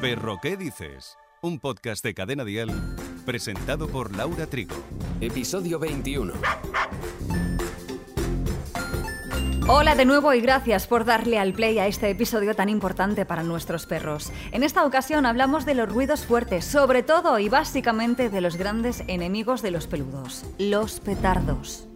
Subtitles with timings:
[0.00, 1.16] Perro, ¿qué dices?
[1.42, 2.70] Un podcast de Cadena Dial
[3.26, 4.76] presentado por Laura Trigo.
[5.20, 6.34] Episodio 21.
[9.66, 13.42] Hola de nuevo y gracias por darle al play a este episodio tan importante para
[13.42, 14.30] nuestros perros.
[14.52, 19.02] En esta ocasión hablamos de los ruidos fuertes, sobre todo y básicamente de los grandes
[19.08, 21.88] enemigos de los peludos, los petardos.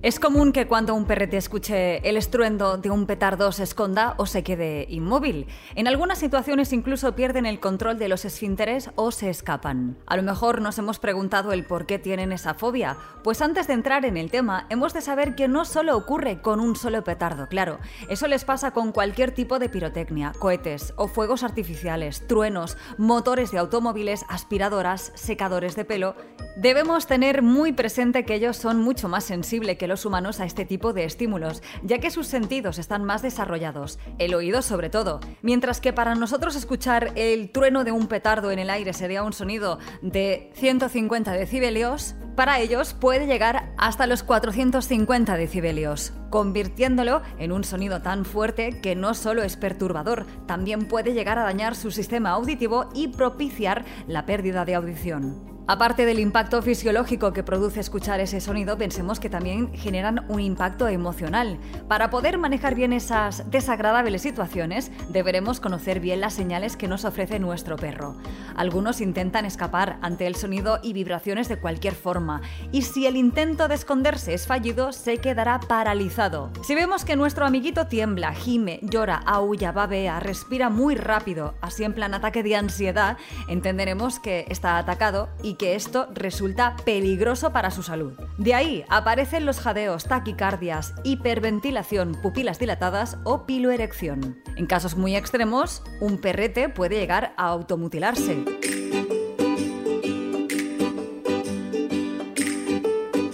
[0.00, 4.26] Es común que cuando un perrete escuche el estruendo de un petardo se esconda o
[4.26, 5.48] se quede inmóvil.
[5.74, 9.96] En algunas situaciones incluso pierden el control de los esfínteres o se escapan.
[10.06, 12.96] A lo mejor nos hemos preguntado el por qué tienen esa fobia.
[13.24, 16.60] Pues antes de entrar en el tema, hemos de saber que no solo ocurre con
[16.60, 17.80] un solo petardo, claro.
[18.08, 23.58] Eso les pasa con cualquier tipo de pirotecnia, cohetes o fuegos artificiales, truenos, motores de
[23.58, 26.14] automóviles, aspiradoras, secadores de pelo.
[26.56, 30.64] Debemos tener muy presente que ellos son mucho más sensibles que los humanos a este
[30.64, 35.80] tipo de estímulos, ya que sus sentidos están más desarrollados, el oído sobre todo, mientras
[35.80, 39.78] que para nosotros escuchar el trueno de un petardo en el aire sería un sonido
[40.02, 48.00] de 150 decibelios, para ellos puede llegar hasta los 450 decibelios, convirtiéndolo en un sonido
[48.00, 52.90] tan fuerte que no solo es perturbador, también puede llegar a dañar su sistema auditivo
[52.94, 55.57] y propiciar la pérdida de audición.
[55.70, 60.88] Aparte del impacto fisiológico que produce escuchar ese sonido, pensemos que también generan un impacto
[60.88, 61.58] emocional.
[61.88, 67.38] Para poder manejar bien esas desagradables situaciones, deberemos conocer bien las señales que nos ofrece
[67.38, 68.16] nuestro perro.
[68.56, 72.40] Algunos intentan escapar ante el sonido y vibraciones de cualquier forma,
[72.72, 76.50] y si el intento de esconderse es fallido, se quedará paralizado.
[76.62, 81.92] Si vemos que nuestro amiguito tiembla, gime, llora, aúlla, babea, respira muy rápido, así en
[81.92, 87.82] plan ataque de ansiedad, entenderemos que está atacado y que esto resulta peligroso para su
[87.82, 88.12] salud.
[88.38, 94.42] De ahí aparecen los jadeos, taquicardias, hiperventilación, pupilas dilatadas o piloerección.
[94.56, 98.44] En casos muy extremos, un perrete puede llegar a automutilarse.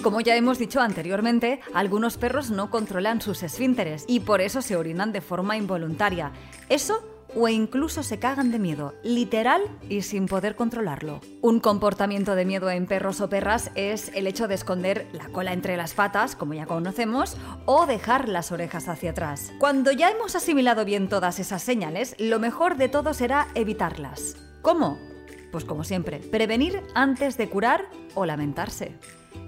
[0.02, 4.76] Como ya hemos dicho anteriormente, algunos perros no controlan sus esfínteres y por eso se
[4.76, 6.30] orinan de forma involuntaria.
[6.68, 7.02] Eso
[7.36, 11.20] o incluso se cagan de miedo, literal y sin poder controlarlo.
[11.40, 15.52] Un comportamiento de miedo en perros o perras es el hecho de esconder la cola
[15.52, 17.36] entre las patas, como ya conocemos,
[17.66, 19.52] o dejar las orejas hacia atrás.
[19.58, 24.36] Cuando ya hemos asimilado bien todas esas señales, lo mejor de todo será evitarlas.
[24.62, 24.98] ¿Cómo?
[25.52, 27.84] Pues como siempre, prevenir antes de curar
[28.14, 28.96] o lamentarse.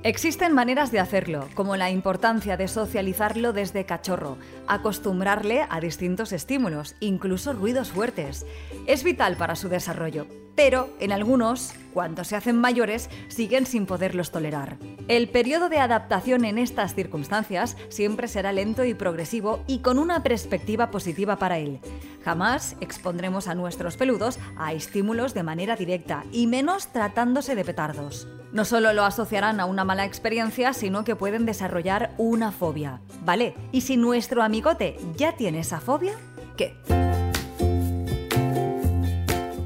[0.02, 4.38] Existen maneras de hacerlo, como la importancia de socializarlo desde cachorro,
[4.68, 8.46] acostumbrarle a distintos estímulos, incluso ruidos fuertes.
[8.86, 14.32] Es vital para su desarrollo, pero en algunos, cuando se hacen mayores, siguen sin poderlos
[14.32, 14.78] tolerar.
[15.06, 20.22] El periodo de adaptación en estas circunstancias siempre será lento y progresivo y con una
[20.22, 21.80] perspectiva positiva para él.
[22.24, 28.26] Jamás expondremos a nuestros peludos a estímulos de manera directa y menos tratándose de petardos.
[28.52, 33.00] No solo lo asociarán a una mala experiencia, sino que pueden desarrollar una fobia.
[33.24, 33.54] ¿Vale?
[33.70, 36.14] Y si nuestro amigote ya tiene esa fobia,
[36.56, 36.74] ¿qué?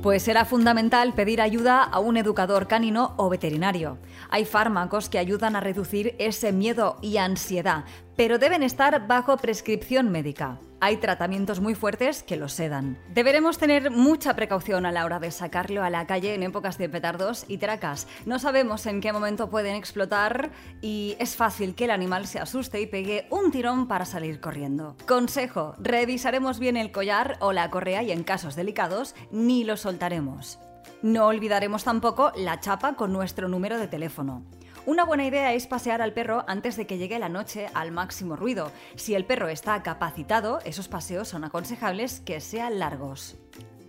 [0.02, 3.98] Pues será fundamental pedir ayuda a un educador canino o veterinario.
[4.30, 7.84] Hay fármacos que ayudan a reducir ese miedo y ansiedad,
[8.16, 10.58] pero deben estar bajo prescripción médica.
[10.82, 12.96] Hay tratamientos muy fuertes que los sedan.
[13.12, 16.88] Deberemos tener mucha precaución a la hora de sacarlo a la calle en épocas de
[16.88, 18.08] petardos y tracas.
[18.24, 22.80] No sabemos en qué momento pueden explotar y es fácil que el animal se asuste
[22.80, 24.96] y pegue un tirón para salir corriendo.
[25.06, 30.58] Consejo, revisaremos bien el collar o la correa y en casos delicados ni lo soltaremos.
[31.02, 34.44] No olvidaremos tampoco la chapa con nuestro número de teléfono.
[34.86, 38.34] Una buena idea es pasear al perro antes de que llegue la noche al máximo
[38.34, 38.72] ruido.
[38.96, 43.36] Si el perro está capacitado, esos paseos son aconsejables que sean largos.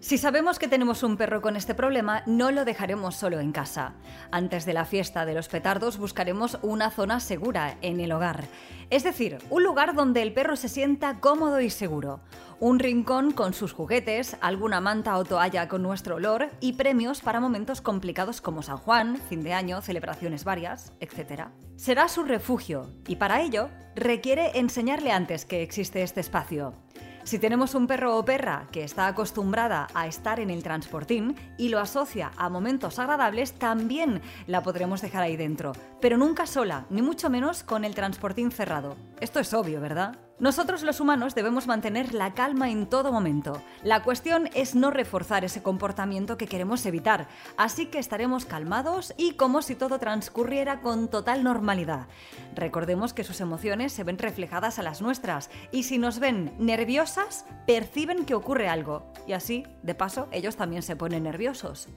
[0.02, 3.94] Si sabemos que tenemos un perro con este problema, no lo dejaremos solo en casa.
[4.32, 8.46] Antes de la fiesta de los petardos buscaremos una zona segura en el hogar.
[8.90, 12.20] Es decir, un lugar donde el perro se sienta cómodo y seguro.
[12.60, 17.40] Un rincón con sus juguetes, alguna manta o toalla con nuestro olor y premios para
[17.40, 21.50] momentos complicados como San Juan, fin de año, celebraciones varias, etc.
[21.76, 26.74] Será su refugio y para ello requiere enseñarle antes que existe este espacio.
[27.24, 31.70] Si tenemos un perro o perra que está acostumbrada a estar en el transportín y
[31.70, 37.02] lo asocia a momentos agradables, también la podremos dejar ahí dentro, pero nunca sola, ni
[37.02, 38.96] mucho menos con el transportín cerrado.
[39.20, 40.18] Esto es obvio, ¿verdad?
[40.42, 43.62] Nosotros los humanos debemos mantener la calma en todo momento.
[43.84, 47.28] La cuestión es no reforzar ese comportamiento que queremos evitar,
[47.58, 52.08] así que estaremos calmados y como si todo transcurriera con total normalidad.
[52.56, 57.46] Recordemos que sus emociones se ven reflejadas a las nuestras y si nos ven nerviosas,
[57.68, 61.88] perciben que ocurre algo y así, de paso, ellos también se ponen nerviosos.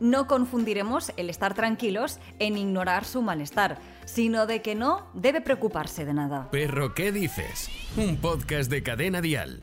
[0.00, 6.04] No confundiremos el estar tranquilos en ignorar su malestar, sino de que no debe preocuparse
[6.04, 6.50] de nada.
[6.50, 7.70] Perro, ¿qué dices?
[7.96, 9.60] Un podcast de cadena dial.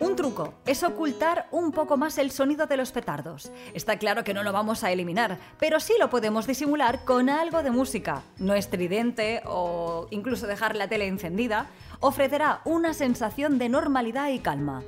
[0.00, 3.52] Un truco es ocultar un poco más el sonido de los petardos.
[3.74, 7.62] Está claro que no lo vamos a eliminar, pero sí lo podemos disimular con algo
[7.62, 8.22] de música.
[8.38, 11.66] No estridente o incluso dejar la tele encendida
[12.00, 14.82] ofrecerá una sensación de normalidad y calma.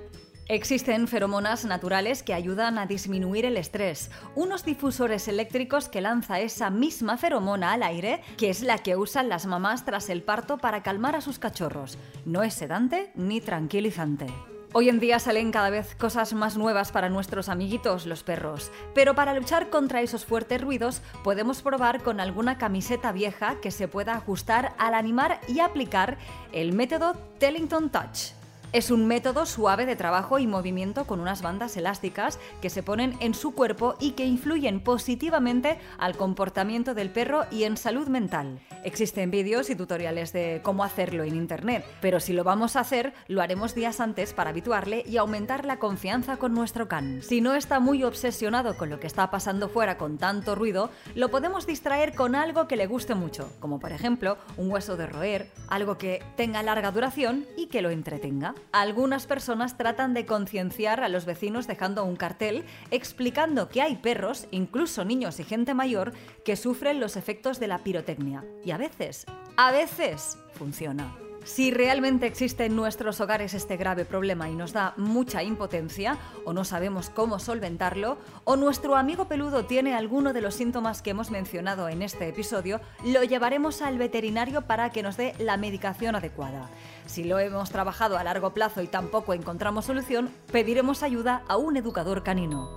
[0.50, 6.70] Existen feromonas naturales que ayudan a disminuir el estrés, unos difusores eléctricos que lanza esa
[6.70, 10.82] misma feromona al aire, que es la que usan las mamás tras el parto para
[10.82, 11.98] calmar a sus cachorros.
[12.24, 14.26] No es sedante ni tranquilizante.
[14.72, 19.14] Hoy en día salen cada vez cosas más nuevas para nuestros amiguitos, los perros, pero
[19.14, 24.16] para luchar contra esos fuertes ruidos podemos probar con alguna camiseta vieja que se pueda
[24.16, 26.18] ajustar al animar y aplicar
[26.50, 28.39] el método Tellington Touch.
[28.72, 33.16] Es un método suave de trabajo y movimiento con unas bandas elásticas que se ponen
[33.18, 38.60] en su cuerpo y que influyen positivamente al comportamiento del perro y en salud mental.
[38.84, 43.12] Existen vídeos y tutoriales de cómo hacerlo en internet, pero si lo vamos a hacer,
[43.26, 47.22] lo haremos días antes para habituarle y aumentar la confianza con nuestro can.
[47.22, 51.28] Si no está muy obsesionado con lo que está pasando fuera con tanto ruido, lo
[51.28, 55.50] podemos distraer con algo que le guste mucho, como por ejemplo un hueso de roer,
[55.66, 58.54] algo que tenga larga duración y que lo entretenga.
[58.72, 64.46] Algunas personas tratan de concienciar a los vecinos dejando un cartel explicando que hay perros,
[64.50, 66.12] incluso niños y gente mayor,
[66.44, 68.44] que sufren los efectos de la pirotecnia.
[68.64, 69.26] Y a veces,
[69.56, 71.29] a veces, funciona.
[71.44, 76.52] Si realmente existe en nuestros hogares este grave problema y nos da mucha impotencia, o
[76.52, 81.30] no sabemos cómo solventarlo, o nuestro amigo peludo tiene alguno de los síntomas que hemos
[81.30, 86.70] mencionado en este episodio, lo llevaremos al veterinario para que nos dé la medicación adecuada.
[87.06, 91.76] Si lo hemos trabajado a largo plazo y tampoco encontramos solución, pediremos ayuda a un
[91.76, 92.68] educador canino.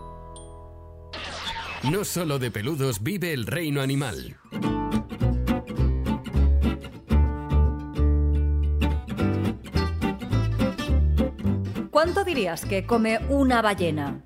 [1.83, 4.37] No solo de peludos vive el reino animal.
[11.93, 14.19] ¿Cuánto dirías que come una ballena?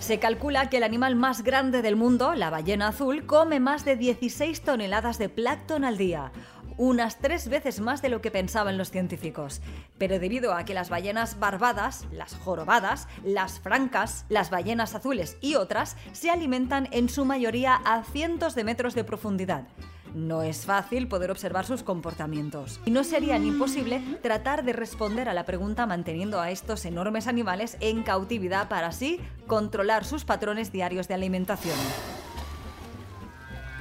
[0.00, 3.94] Se calcula que el animal más grande del mundo, la ballena azul, come más de
[3.94, 6.32] 16 toneladas de plancton al día,
[6.78, 9.60] unas tres veces más de lo que pensaban los científicos.
[9.98, 15.54] Pero debido a que las ballenas barbadas, las jorobadas, las francas, las ballenas azules y
[15.54, 19.68] otras se alimentan en su mayoría a cientos de metros de profundidad.
[20.14, 22.80] No es fácil poder observar sus comportamientos.
[22.84, 27.26] Y no sería ni posible tratar de responder a la pregunta manteniendo a estos enormes
[27.26, 31.76] animales en cautividad para así controlar sus patrones diarios de alimentación.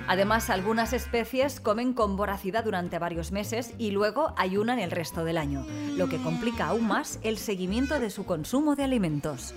[0.07, 5.37] Además, algunas especies comen con voracidad durante varios meses y luego ayunan el resto del
[5.37, 5.63] año,
[5.97, 9.53] lo que complica aún más el seguimiento de su consumo de alimentos.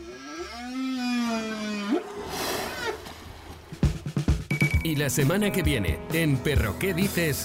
[5.02, 7.44] La semana que viene, en Perro, ¿qué dices?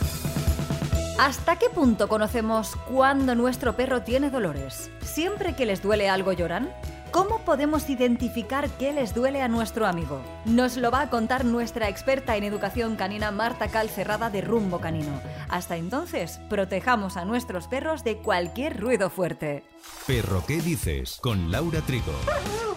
[1.17, 4.91] ¿Hasta qué punto conocemos cuándo nuestro perro tiene dolores?
[5.01, 6.71] ¿Siempre que les duele algo lloran?
[7.09, 10.21] ¿Cómo podemos identificar qué les duele a nuestro amigo?
[10.45, 15.19] Nos lo va a contar nuestra experta en educación canina Marta Calcerrada de Rumbo Canino.
[15.49, 19.63] Hasta entonces, protejamos a nuestros perros de cualquier ruido fuerte.
[20.05, 21.17] Perro, ¿qué dices?
[21.19, 22.13] Con Laura Trigo.